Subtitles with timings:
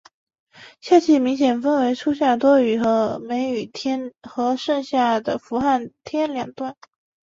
[0.81, 6.75] 夏季明显分为初夏多雨的梅雨天和盛夏的伏旱天两段。